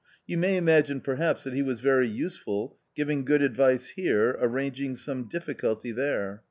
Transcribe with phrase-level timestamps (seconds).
[0.25, 5.27] You may imagine perhaps that he was very useful, giving good advice here, arranging some
[5.27, 6.39] difficulty there.